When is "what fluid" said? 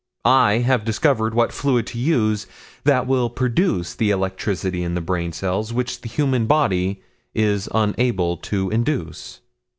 1.35-1.85